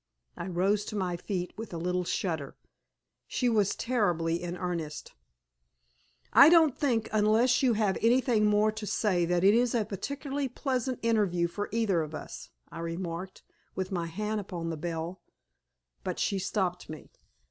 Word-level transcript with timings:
I 0.35 0.47
rose 0.47 0.83
to 0.85 0.95
my 0.95 1.15
feet 1.15 1.53
with 1.59 1.75
a 1.75 1.77
little 1.77 2.05
shudder. 2.05 2.55
She 3.27 3.47
was 3.47 3.75
terribly 3.75 4.41
in 4.41 4.57
earnest. 4.57 5.13
"I 6.33 6.49
don't 6.49 6.75
think, 6.75 7.07
unless 7.11 7.61
you 7.61 7.73
have 7.73 7.99
anything 8.01 8.47
more 8.47 8.71
to 8.71 8.87
say, 8.87 9.25
that 9.25 9.43
it 9.43 9.53
is 9.53 9.75
a 9.75 9.85
particularly 9.85 10.49
pleasant 10.49 10.97
interview 11.03 11.47
for 11.47 11.69
either 11.71 12.01
of 12.01 12.15
us," 12.15 12.49
I 12.71 12.79
remarked, 12.79 13.43
with 13.75 13.91
my 13.91 14.07
hand 14.07 14.41
upon 14.41 14.71
the 14.71 14.75
bell. 14.75 15.21
But 16.03 16.17
she 16.17 16.39
stopped 16.39 16.89
me. 16.89 17.11